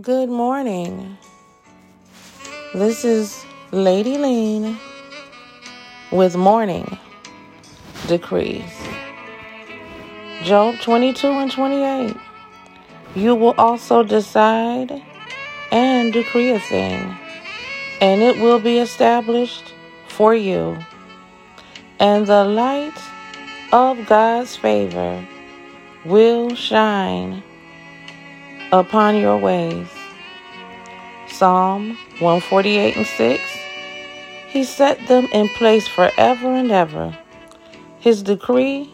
[0.00, 1.18] Good morning.
[2.72, 4.78] This is Lady Lean
[6.12, 6.96] with morning
[8.06, 8.70] decrees.
[10.44, 12.16] Job 22 and 28.
[13.16, 15.02] You will also decide
[15.72, 17.18] and decree a thing,
[18.00, 19.74] and it will be established
[20.06, 20.78] for you.
[21.98, 23.02] And the light
[23.72, 25.26] of God's favor
[26.04, 27.42] will shine
[28.72, 29.88] upon your ways.
[31.28, 33.42] Psalm 148 and 6.
[34.48, 37.16] He set them in place forever and ever.
[38.00, 38.92] His decree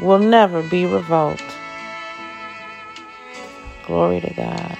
[0.00, 1.44] will never be revoked.
[3.86, 4.78] Glory to God.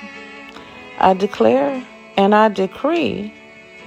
[0.98, 3.32] I declare and I decree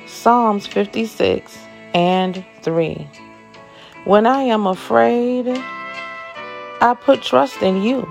[0.08, 1.58] Psalms 56
[1.94, 3.08] and 3.
[4.06, 5.48] When I am afraid,
[6.82, 8.08] I put trust in you.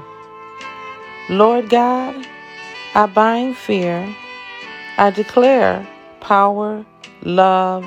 [1.31, 2.27] Lord God,
[2.93, 4.17] I bind fear.
[4.99, 5.87] I declare
[6.19, 6.85] power,
[7.23, 7.87] love,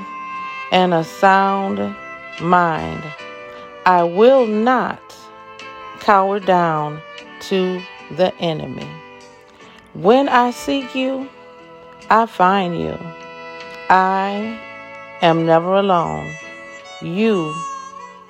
[0.71, 1.93] and a sound
[2.39, 3.03] mind.
[3.85, 5.01] I will not
[5.99, 7.01] cower down
[7.49, 8.87] to the enemy.
[9.93, 11.27] When I seek you,
[12.09, 12.97] I find you.
[13.89, 14.57] I
[15.21, 16.33] am never alone.
[17.01, 17.53] You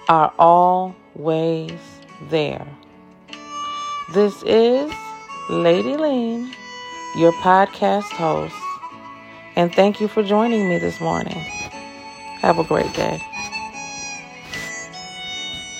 [0.09, 1.79] are always
[2.31, 2.65] there.
[4.13, 4.91] This is
[5.49, 6.53] Lady Lean,
[7.17, 8.55] your podcast host,
[9.57, 11.37] and thank you for joining me this morning.
[12.39, 13.21] Have a great day.